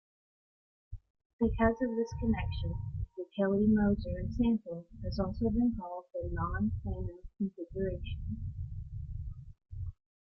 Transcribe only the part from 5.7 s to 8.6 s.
called the non-Fano configuration.